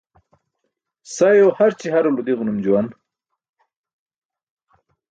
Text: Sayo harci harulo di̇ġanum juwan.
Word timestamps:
Sayo 1.15 1.47
harci 1.57 1.87
harulo 1.93 2.21
di̇ġanum 2.27 2.57
juwan. 2.63 2.87